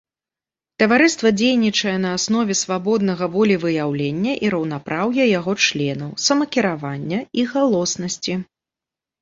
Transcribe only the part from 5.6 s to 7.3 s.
членаў, самакіравання